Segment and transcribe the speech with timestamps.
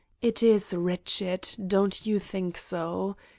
[0.19, 1.55] It is wretched.
[1.67, 3.15] Don't you think so?